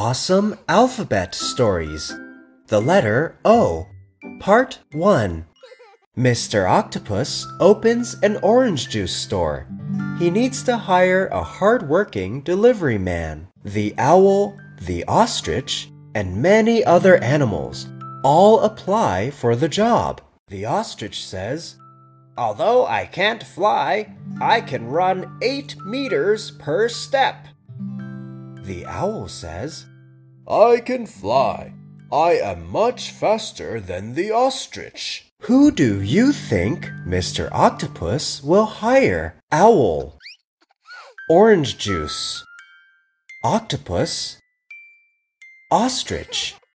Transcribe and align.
Awesome 0.00 0.56
Alphabet 0.68 1.34
Stories. 1.34 2.14
The 2.68 2.80
letter 2.80 3.36
O. 3.44 3.88
Part 4.38 4.78
1. 4.92 5.44
Mr. 6.16 6.70
Octopus 6.70 7.44
opens 7.58 8.14
an 8.22 8.36
orange 8.36 8.90
juice 8.90 9.12
store. 9.12 9.66
He 10.20 10.30
needs 10.30 10.62
to 10.62 10.76
hire 10.76 11.26
a 11.26 11.42
hard-working 11.42 12.42
delivery 12.42 12.96
man. 12.96 13.48
The 13.64 13.92
owl, 13.98 14.56
the 14.82 15.04
ostrich, 15.06 15.90
and 16.14 16.40
many 16.40 16.84
other 16.84 17.16
animals 17.16 17.88
all 18.22 18.60
apply 18.60 19.32
for 19.32 19.56
the 19.56 19.68
job. 19.68 20.20
The 20.46 20.64
ostrich 20.64 21.26
says, 21.26 21.74
Although 22.36 22.86
I 22.86 23.04
can't 23.04 23.42
fly, 23.42 24.14
I 24.40 24.60
can 24.60 24.86
run 24.86 25.38
eight 25.42 25.74
meters 25.84 26.52
per 26.52 26.88
step. 26.88 27.48
The 28.68 28.84
owl 28.84 29.28
says, 29.28 29.86
I 30.46 30.80
can 30.84 31.06
fly. 31.06 31.72
I 32.12 32.32
am 32.32 32.70
much 32.70 33.12
faster 33.12 33.80
than 33.80 34.12
the 34.12 34.30
ostrich. 34.30 35.32
Who 35.44 35.70
do 35.70 36.02
you 36.02 36.32
think 36.32 36.84
Mr. 37.06 37.48
Octopus 37.50 38.42
will 38.44 38.66
hire? 38.66 39.40
Owl, 39.50 40.18
orange 41.30 41.78
juice, 41.78 42.44
octopus, 43.42 44.38
ostrich. 45.70 46.54